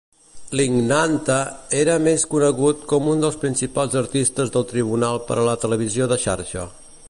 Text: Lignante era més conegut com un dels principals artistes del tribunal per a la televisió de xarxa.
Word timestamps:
Lignante 0.59 1.35
era 1.81 1.97
més 2.07 2.25
conegut 2.31 2.87
com 2.93 3.11
un 3.13 3.21
dels 3.25 3.37
principals 3.45 3.99
artistes 4.03 4.53
del 4.57 4.69
tribunal 4.75 5.23
per 5.29 5.41
a 5.43 5.45
la 5.53 5.57
televisió 5.67 6.13
de 6.15 6.19
xarxa. 6.25 6.69